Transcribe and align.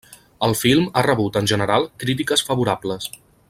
El 0.45 0.55
film 0.61 0.87
ha 0.95 1.03
rebut, 1.07 1.37
en 1.41 1.51
general, 1.53 1.87
crítiques 2.05 2.45
favorables. 2.49 3.11